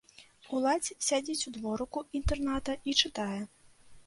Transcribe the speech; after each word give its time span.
Уладзь 0.59 0.89
сядзіць 1.07 1.45
у 1.51 1.53
дворыку 1.57 2.03
інтэрната 2.21 2.79
і 2.89 2.97
чытае. 3.05 3.41